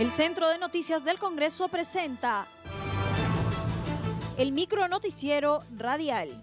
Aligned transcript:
El 0.00 0.10
Centro 0.10 0.48
de 0.48 0.56
Noticias 0.56 1.04
del 1.04 1.18
Congreso 1.18 1.68
presenta 1.68 2.46
el 4.38 4.50
micro 4.50 4.88
noticiero 4.88 5.62
radial. 5.76 6.42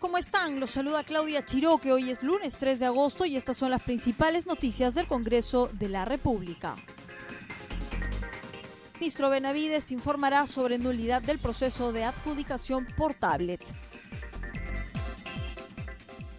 ¿Cómo 0.00 0.18
están? 0.18 0.58
Los 0.58 0.72
saluda 0.72 1.04
Claudia 1.04 1.44
Chiroque. 1.44 1.92
Hoy 1.92 2.10
es 2.10 2.24
lunes 2.24 2.56
3 2.58 2.80
de 2.80 2.86
agosto 2.86 3.24
y 3.24 3.36
estas 3.36 3.56
son 3.56 3.70
las 3.70 3.84
principales 3.84 4.46
noticias 4.46 4.96
del 4.96 5.06
Congreso 5.06 5.70
de 5.74 5.90
la 5.90 6.04
República. 6.04 6.74
Ministro 8.98 9.30
Benavides 9.30 9.92
informará 9.92 10.48
sobre 10.48 10.76
nulidad 10.76 11.22
del 11.22 11.38
proceso 11.38 11.92
de 11.92 12.02
adjudicación 12.02 12.84
por 12.96 13.14
tablet. 13.14 13.62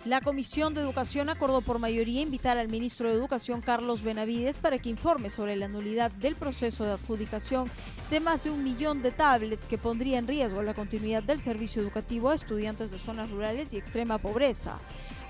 La 0.06 0.22
Comisión 0.22 0.74
de 0.74 0.80
Educación 0.80 1.30
acordó 1.30 1.60
por 1.60 1.78
mayoría 1.78 2.22
invitar 2.22 2.58
al 2.58 2.70
ministro 2.70 3.10
de 3.10 3.16
Educación 3.16 3.60
Carlos 3.60 4.02
Benavides 4.02 4.58
para 4.58 4.80
que 4.80 4.90
informe 4.90 5.30
sobre 5.30 5.58
la 5.58 5.68
nulidad 5.68 6.10
del 6.10 6.36
proceso 6.36 6.86
de 6.86 6.94
adjudicación 6.94 7.70
de 8.10 8.22
más 8.22 8.46
de 8.46 8.50
un 8.50 8.64
millón 8.64 9.02
de 9.02 9.12
tablets 9.12 9.68
que 9.68 9.78
pondría 9.78 10.18
en 10.18 10.28
riesgo 10.28 10.64
la 10.64 10.74
continuidad 10.74 11.22
del 11.22 11.42
servicio 11.42 11.82
educativo 11.82 12.30
a 12.30 12.36
estudiantes 12.36 12.92
de 12.92 12.98
zonas 12.98 13.30
rurales 13.30 13.74
y 13.74 13.78
extrema 13.78 14.20
pobreza. 14.20 14.80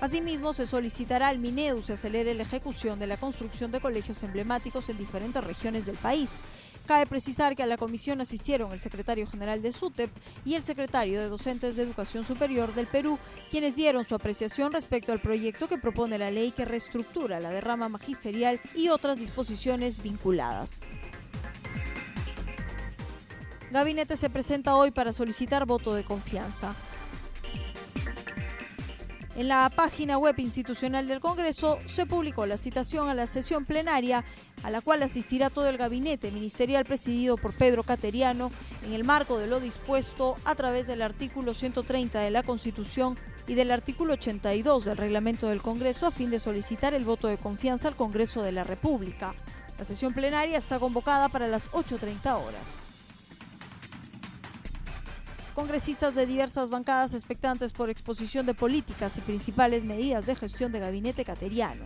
Asimismo, 0.00 0.54
se 0.54 0.66
solicitará 0.66 1.28
al 1.28 1.38
Minedu 1.38 1.82
se 1.82 1.92
acelere 1.92 2.34
la 2.34 2.44
ejecución 2.44 2.98
de 2.98 3.06
la 3.06 3.18
construcción 3.18 3.70
de 3.70 3.80
colegios 3.80 4.22
emblemáticos 4.22 4.88
en 4.88 4.96
diferentes 4.96 5.44
regiones 5.44 5.84
del 5.84 5.96
país. 5.96 6.40
Cabe 6.86 7.06
precisar 7.06 7.54
que 7.54 7.62
a 7.62 7.66
la 7.66 7.76
comisión 7.76 8.22
asistieron 8.22 8.72
el 8.72 8.80
secretario 8.80 9.26
general 9.26 9.60
de 9.60 9.72
SUTEP 9.72 10.10
y 10.46 10.54
el 10.54 10.62
secretario 10.62 11.20
de 11.20 11.28
Docentes 11.28 11.76
de 11.76 11.82
Educación 11.82 12.24
Superior 12.24 12.74
del 12.74 12.86
Perú, 12.86 13.18
quienes 13.50 13.76
dieron 13.76 14.04
su 14.04 14.14
apreciación 14.14 14.72
respecto 14.72 15.12
al 15.12 15.20
proyecto 15.20 15.68
que 15.68 15.76
propone 15.76 16.16
la 16.16 16.30
ley 16.30 16.50
que 16.50 16.64
reestructura 16.64 17.38
la 17.38 17.50
derrama 17.50 17.90
magisterial 17.90 18.58
y 18.74 18.88
otras 18.88 19.18
disposiciones 19.18 20.02
vinculadas. 20.02 20.80
Gabinete 23.70 24.16
se 24.16 24.30
presenta 24.30 24.74
hoy 24.76 24.90
para 24.90 25.12
solicitar 25.12 25.66
voto 25.66 25.94
de 25.94 26.04
confianza. 26.04 26.74
En 29.40 29.48
la 29.48 29.70
página 29.70 30.18
web 30.18 30.34
institucional 30.36 31.08
del 31.08 31.18
Congreso 31.18 31.78
se 31.86 32.04
publicó 32.04 32.44
la 32.44 32.58
citación 32.58 33.08
a 33.08 33.14
la 33.14 33.26
sesión 33.26 33.64
plenaria 33.64 34.22
a 34.62 34.70
la 34.70 34.82
cual 34.82 35.02
asistirá 35.02 35.48
todo 35.48 35.66
el 35.70 35.78
gabinete 35.78 36.30
ministerial 36.30 36.84
presidido 36.84 37.38
por 37.38 37.54
Pedro 37.54 37.82
Cateriano 37.82 38.50
en 38.86 38.92
el 38.92 39.02
marco 39.02 39.38
de 39.38 39.46
lo 39.46 39.58
dispuesto 39.58 40.36
a 40.44 40.54
través 40.56 40.86
del 40.86 41.00
artículo 41.00 41.54
130 41.54 42.20
de 42.20 42.30
la 42.30 42.42
Constitución 42.42 43.16
y 43.46 43.54
del 43.54 43.70
artículo 43.70 44.12
82 44.12 44.84
del 44.84 44.98
reglamento 44.98 45.48
del 45.48 45.62
Congreso 45.62 46.06
a 46.06 46.10
fin 46.10 46.28
de 46.28 46.38
solicitar 46.38 46.92
el 46.92 47.06
voto 47.06 47.26
de 47.26 47.38
confianza 47.38 47.88
al 47.88 47.96
Congreso 47.96 48.42
de 48.42 48.52
la 48.52 48.64
República. 48.64 49.34
La 49.78 49.86
sesión 49.86 50.12
plenaria 50.12 50.58
está 50.58 50.78
convocada 50.78 51.30
para 51.30 51.48
las 51.48 51.70
8.30 51.70 52.46
horas. 52.46 52.89
Congresistas 55.60 56.14
de 56.14 56.24
diversas 56.24 56.70
bancadas 56.70 57.12
expectantes 57.12 57.74
por 57.74 57.90
exposición 57.90 58.46
de 58.46 58.54
políticas 58.54 59.18
y 59.18 59.20
principales 59.20 59.84
medidas 59.84 60.24
de 60.24 60.34
gestión 60.34 60.72
de 60.72 60.80
gabinete 60.80 61.22
cateriano. 61.22 61.84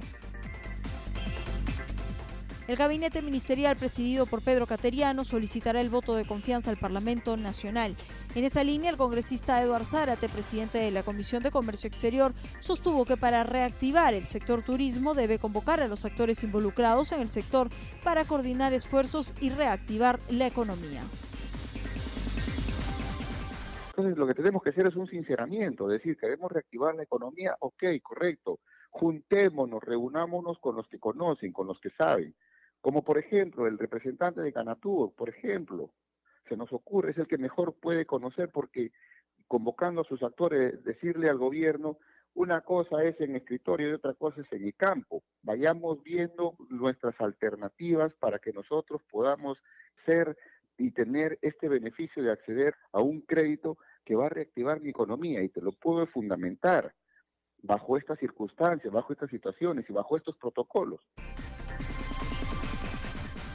El 2.68 2.76
gabinete 2.76 3.20
ministerial 3.20 3.76
presidido 3.76 4.26
por 4.26 4.42
Pedro 4.42 4.68
Cateriano 4.68 5.24
solicitará 5.24 5.80
el 5.80 5.90
voto 5.90 6.14
de 6.14 6.24
confianza 6.24 6.70
al 6.70 6.76
Parlamento 6.76 7.36
Nacional. 7.36 7.96
En 8.36 8.44
esa 8.44 8.62
línea, 8.62 8.90
el 8.90 8.96
congresista 8.96 9.60
Eduard 9.60 9.84
Zárate, 9.84 10.28
presidente 10.28 10.78
de 10.78 10.92
la 10.92 11.02
Comisión 11.02 11.42
de 11.42 11.50
Comercio 11.50 11.88
Exterior, 11.88 12.32
sostuvo 12.60 13.04
que 13.04 13.16
para 13.16 13.42
reactivar 13.42 14.14
el 14.14 14.24
sector 14.24 14.62
turismo 14.62 15.14
debe 15.14 15.40
convocar 15.40 15.80
a 15.80 15.88
los 15.88 16.04
actores 16.04 16.44
involucrados 16.44 17.10
en 17.10 17.20
el 17.20 17.28
sector 17.28 17.70
para 18.04 18.24
coordinar 18.24 18.72
esfuerzos 18.72 19.34
y 19.40 19.50
reactivar 19.50 20.20
la 20.30 20.46
economía. 20.46 21.02
Entonces, 23.96 24.18
lo 24.18 24.26
que 24.26 24.34
tenemos 24.34 24.60
que 24.60 24.70
hacer 24.70 24.88
es 24.88 24.96
un 24.96 25.06
sinceramiento, 25.06 25.86
decir, 25.86 26.16
queremos 26.16 26.50
reactivar 26.50 26.96
la 26.96 27.04
economía, 27.04 27.56
ok, 27.60 27.84
correcto, 28.02 28.58
juntémonos, 28.90 29.84
reunámonos 29.84 30.58
con 30.58 30.74
los 30.74 30.88
que 30.88 30.98
conocen, 30.98 31.52
con 31.52 31.68
los 31.68 31.78
que 31.78 31.90
saben. 31.90 32.34
Como 32.80 33.04
por 33.04 33.18
ejemplo 33.18 33.68
el 33.68 33.78
representante 33.78 34.40
de 34.40 34.52
Canatur, 34.52 35.14
por 35.14 35.28
ejemplo, 35.28 35.94
se 36.48 36.56
nos 36.56 36.72
ocurre, 36.72 37.12
es 37.12 37.18
el 37.18 37.28
que 37.28 37.38
mejor 37.38 37.74
puede 37.74 38.04
conocer 38.04 38.50
porque 38.52 38.90
convocando 39.46 40.00
a 40.00 40.04
sus 40.04 40.24
actores, 40.24 40.82
decirle 40.82 41.28
al 41.28 41.38
gobierno, 41.38 41.98
una 42.34 42.62
cosa 42.62 43.04
es 43.04 43.20
en 43.20 43.36
escritorio 43.36 43.90
y 43.90 43.92
otra 43.92 44.14
cosa 44.14 44.40
es 44.40 44.52
en 44.52 44.64
el 44.64 44.74
campo. 44.74 45.22
Vayamos 45.42 46.02
viendo 46.02 46.56
nuestras 46.68 47.20
alternativas 47.20 48.12
para 48.14 48.40
que 48.40 48.52
nosotros 48.52 49.02
podamos 49.08 49.62
ser 49.94 50.36
y 50.78 50.90
tener 50.90 51.38
este 51.42 51.68
beneficio 51.68 52.22
de 52.22 52.32
acceder 52.32 52.74
a 52.92 53.00
un 53.00 53.20
crédito 53.20 53.78
que 54.04 54.14
va 54.14 54.26
a 54.26 54.30
reactivar 54.30 54.80
mi 54.80 54.90
economía 54.90 55.42
y 55.42 55.48
te 55.48 55.60
lo 55.60 55.72
puedo 55.72 56.06
fundamentar 56.06 56.94
bajo 57.62 57.96
estas 57.96 58.18
circunstancias, 58.18 58.92
bajo 58.92 59.12
estas 59.12 59.30
situaciones 59.30 59.86
y 59.88 59.92
bajo 59.92 60.16
estos 60.16 60.36
protocolos. 60.36 61.00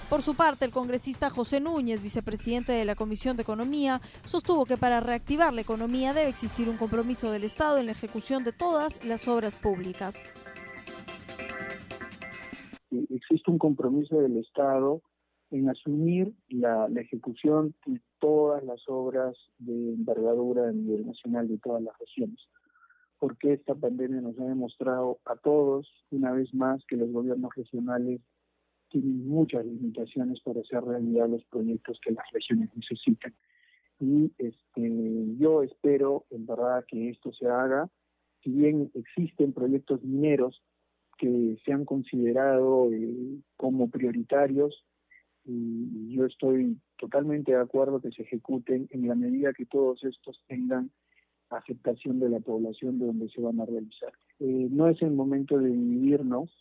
Por 0.09 0.23
su 0.23 0.35
parte, 0.35 0.65
el 0.65 0.71
congresista 0.71 1.29
José 1.29 1.59
Núñez, 1.59 2.01
vicepresidente 2.01 2.71
de 2.71 2.83
la 2.83 2.95
Comisión 2.95 3.37
de 3.37 3.43
Economía, 3.43 4.01
sostuvo 4.25 4.65
que 4.65 4.75
para 4.75 5.01
reactivar 5.01 5.53
la 5.53 5.61
economía 5.61 6.15
debe 6.15 6.29
existir 6.29 6.67
un 6.67 6.77
compromiso 6.77 7.31
del 7.31 7.43
Estado 7.43 7.77
en 7.77 7.85
la 7.85 7.91
ejecución 7.91 8.43
de 8.43 8.51
todas 8.51 9.03
las 9.05 9.27
obras 9.27 9.55
públicas. 9.55 10.23
Existe 12.89 13.51
un 13.51 13.59
compromiso 13.59 14.19
del 14.19 14.37
Estado 14.37 15.03
en 15.51 15.69
asumir 15.69 16.33
la, 16.49 16.87
ejecución 16.95 17.73
de 17.85 18.01
todas 18.19 18.63
las 18.63 18.81
obras 18.87 19.35
de 19.57 19.93
envergadura 19.93 20.69
a 20.69 20.71
nivel 20.71 21.07
nacional 21.07 21.47
de 21.47 21.57
todas 21.57 21.81
las 21.81 21.97
regiones 21.99 22.39
porque 23.19 23.53
esta 23.53 23.75
pandemia 23.75 24.21
nos 24.21 24.39
ha 24.39 24.45
demostrado 24.45 25.19
a 25.25 25.35
todos, 25.35 25.87
una 26.09 26.31
vez 26.31 26.53
más, 26.53 26.83
que 26.85 26.95
los 26.95 27.11
gobiernos 27.11 27.53
regionales 27.53 28.21
tienen 28.89 29.27
muchas 29.27 29.65
limitaciones 29.65 30.39
para 30.41 30.61
hacer 30.61 30.81
realidad 30.83 31.29
los 31.29 31.43
proyectos 31.45 31.99
que 32.03 32.13
las 32.13 32.25
regiones 32.31 32.69
necesitan. 32.75 33.33
Y 33.99 34.31
este, 34.37 35.35
yo 35.37 35.61
espero, 35.63 36.25
en 36.31 36.45
verdad, 36.45 36.85
que 36.87 37.09
esto 37.09 37.31
se 37.33 37.47
haga. 37.47 37.89
Si 38.41 38.49
bien 38.51 38.89
existen 38.95 39.53
proyectos 39.53 40.01
mineros 40.01 40.63
que 41.17 41.57
se 41.65 41.73
han 41.73 41.83
considerado 41.83 42.91
eh, 42.93 43.41
como 43.57 43.89
prioritarios, 43.89 44.85
y 45.51 46.15
yo 46.15 46.25
estoy 46.25 46.77
totalmente 46.97 47.51
de 47.51 47.59
acuerdo 47.59 47.99
que 47.99 48.11
se 48.11 48.21
ejecuten 48.21 48.87
en 48.91 49.07
la 49.07 49.15
medida 49.15 49.53
que 49.53 49.65
todos 49.65 50.03
estos 50.03 50.43
tengan 50.47 50.91
aceptación 51.49 52.19
de 52.19 52.29
la 52.29 52.39
población 52.39 52.99
de 52.99 53.07
donde 53.07 53.29
se 53.29 53.41
van 53.41 53.59
a 53.59 53.65
realizar. 53.65 54.13
Eh, 54.39 54.67
no 54.69 54.87
es 54.87 55.01
el 55.01 55.11
momento 55.11 55.57
de 55.57 55.69
dividirnos, 55.69 56.51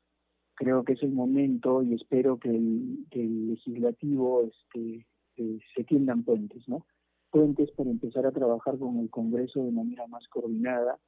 creo 0.54 0.84
que 0.84 0.94
es 0.94 1.02
el 1.02 1.12
momento 1.12 1.82
y 1.82 1.94
espero 1.94 2.38
que 2.38 2.48
el, 2.50 3.06
legislativo 3.48 4.44
este, 4.44 5.06
eh, 5.36 5.58
se 5.74 5.84
tiendan 5.84 6.24
puentes, 6.24 6.66
¿no? 6.68 6.86
Puentes 7.30 7.70
para 7.72 7.90
empezar 7.90 8.24
a 8.24 8.32
trabajar 8.32 8.78
con 8.78 8.98
el 8.98 9.10
Congreso 9.10 9.62
de 9.62 9.70
manera 9.70 10.06
más 10.06 10.26
coordinada. 10.28 10.98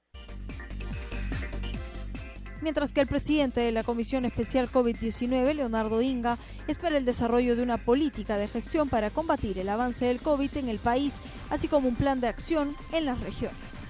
Mientras 2.63 2.93
que 2.93 3.01
el 3.01 3.07
presidente 3.07 3.61
de 3.61 3.73
la 3.73 3.85
Comisión 3.85 4.27
Especial 4.27 4.69
COVID-19, 4.69 5.55
Leonardo 5.55 6.03
Inga, 6.03 6.37
espera 6.69 6.99
el 6.99 7.07
desarrollo 7.07 7.57
de 7.57 7.63
una 7.63 7.79
política 7.79 8.37
de 8.37 8.49
gestión 8.49 8.91
para 8.91 9.09
combatir 9.09 9.59
el 9.59 9.69
avance 9.69 10.05
del 10.05 10.21
COVID 10.21 10.55
en 10.59 10.69
el 10.69 10.79
país, 10.79 11.21
así 11.51 11.69
como 11.69 11.89
un 11.89 11.97
plan 11.97 12.21
de 12.21 12.29
acción 12.29 12.71
en 12.93 13.07
las 13.07 13.21
regiones. 13.23 13.81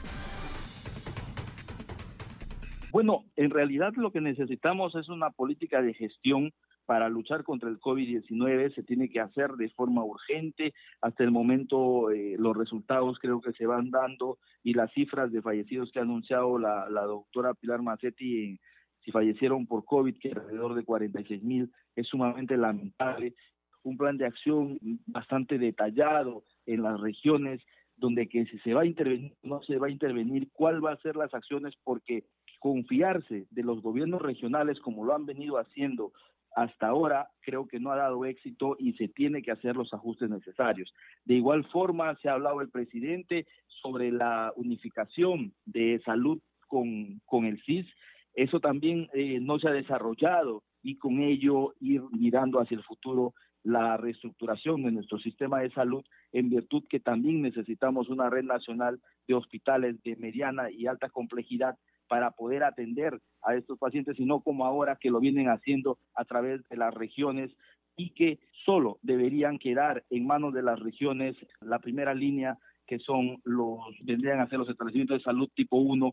Bueno, 2.92 3.24
en 3.36 3.50
realidad 3.50 3.92
lo 3.96 4.12
que 4.12 4.20
necesitamos 4.20 4.94
es 4.94 5.08
una 5.08 5.30
política 5.30 5.82
de 5.82 5.94
gestión 5.94 6.52
para 6.90 7.08
luchar 7.08 7.44
contra 7.44 7.68
el 7.68 7.78
COVID-19 7.78 8.74
se 8.74 8.82
tiene 8.82 9.08
que 9.08 9.20
hacer 9.20 9.52
de 9.52 9.70
forma 9.70 10.02
urgente. 10.02 10.74
Hasta 11.00 11.22
el 11.22 11.30
momento 11.30 12.10
eh, 12.10 12.34
los 12.36 12.56
resultados 12.56 13.16
creo 13.20 13.40
que 13.40 13.52
se 13.52 13.64
van 13.64 13.92
dando 13.92 14.38
y 14.64 14.74
las 14.74 14.92
cifras 14.92 15.30
de 15.30 15.40
fallecidos 15.40 15.92
que 15.92 16.00
ha 16.00 16.02
anunciado 16.02 16.58
la, 16.58 16.88
doctora 17.06 17.54
Pilar 17.54 17.80
Macetti, 17.80 18.58
si 19.04 19.10
fallecieron 19.10 19.66
por 19.66 19.84
COVID, 19.84 20.16
que 20.18 20.30
alrededor 20.30 20.74
de 20.74 20.84
46 20.84 21.42
mil, 21.42 21.70
es 21.96 22.06
sumamente 22.08 22.56
lamentable. 22.56 23.34
Un 23.82 23.96
plan 23.96 24.18
de 24.18 24.26
acción 24.26 24.78
bastante 25.06 25.58
detallado 25.58 26.44
en 26.66 26.82
las 26.82 27.00
regiones 27.00 27.60
donde 27.96 28.28
que 28.28 28.46
si 28.46 28.58
se 28.60 28.72
va 28.72 28.82
a 28.82 28.86
intervenir, 28.86 29.34
no 29.42 29.62
se 29.62 29.76
va 29.76 29.88
a 29.88 29.90
intervenir, 29.90 30.48
cuál 30.52 30.84
va 30.84 30.92
a 30.92 31.00
ser 31.00 31.16
las 31.16 31.34
acciones, 31.34 31.74
porque 31.84 32.24
confiarse 32.58 33.46
de 33.50 33.62
los 33.62 33.82
gobiernos 33.82 34.22
regionales 34.22 34.80
como 34.80 35.04
lo 35.04 35.14
han 35.14 35.26
venido 35.26 35.58
haciendo 35.58 36.12
hasta 36.56 36.88
ahora 36.88 37.28
creo 37.40 37.66
que 37.66 37.78
no 37.78 37.92
ha 37.92 37.96
dado 37.96 38.24
éxito 38.24 38.76
y 38.78 38.94
se 38.94 39.08
tiene 39.08 39.42
que 39.42 39.52
hacer 39.52 39.76
los 39.76 39.92
ajustes 39.94 40.28
necesarios. 40.28 40.92
De 41.24 41.34
igual 41.34 41.64
forma, 41.66 42.16
se 42.16 42.28
ha 42.28 42.32
hablado 42.32 42.60
el 42.60 42.70
presidente 42.70 43.46
sobre 43.82 44.10
la 44.10 44.52
unificación 44.56 45.52
de 45.64 46.00
salud 46.04 46.40
con, 46.66 47.20
con 47.24 47.44
el 47.44 47.62
CIS, 47.62 47.86
eso 48.34 48.60
también 48.60 49.08
eh, 49.12 49.38
no 49.40 49.58
se 49.58 49.68
ha 49.68 49.72
desarrollado 49.72 50.62
y 50.82 50.96
con 50.96 51.20
ello 51.20 51.74
ir 51.80 52.02
mirando 52.12 52.60
hacia 52.60 52.76
el 52.76 52.84
futuro 52.84 53.34
la 53.62 53.96
reestructuración 53.96 54.82
de 54.82 54.92
nuestro 54.92 55.18
sistema 55.18 55.60
de 55.60 55.70
salud 55.70 56.02
en 56.32 56.48
virtud 56.48 56.84
que 56.88 57.00
también 57.00 57.42
necesitamos 57.42 58.08
una 58.08 58.30
red 58.30 58.44
nacional 58.44 59.00
de 59.28 59.34
hospitales 59.34 60.02
de 60.02 60.16
mediana 60.16 60.70
y 60.70 60.86
alta 60.86 61.10
complejidad 61.10 61.76
para 62.08 62.30
poder 62.30 62.64
atender 62.64 63.20
a 63.42 63.54
estos 63.54 63.78
pacientes 63.78 64.18
y 64.18 64.24
no 64.24 64.40
como 64.40 64.64
ahora 64.64 64.96
que 65.00 65.10
lo 65.10 65.20
vienen 65.20 65.48
haciendo 65.48 65.98
a 66.14 66.24
través 66.24 66.66
de 66.68 66.76
las 66.76 66.94
regiones 66.94 67.50
y 67.96 68.10
que 68.10 68.38
solo 68.64 68.98
deberían 69.02 69.58
quedar 69.58 70.04
en 70.10 70.26
manos 70.26 70.54
de 70.54 70.62
las 70.62 70.80
regiones 70.80 71.36
la 71.60 71.78
primera 71.78 72.14
línea 72.14 72.58
que 72.86 72.98
son 72.98 73.40
los 73.44 73.78
vendrían 74.02 74.40
a 74.40 74.48
ser 74.48 74.58
los 74.58 74.68
establecimientos 74.68 75.18
de 75.18 75.24
salud 75.24 75.48
tipo 75.54 75.76
1 75.76 76.12